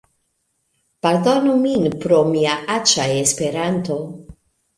Pardonu 1.05 1.53
min 1.65 1.85
pro 2.05 2.23
mia 2.31 2.57
aĉa 2.79 3.07
Esperanto 3.19 4.01